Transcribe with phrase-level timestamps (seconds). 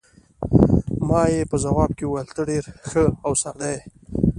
[1.07, 3.79] ما یې په ځواب کې وویل: ته ډېره ښه او ساده یې.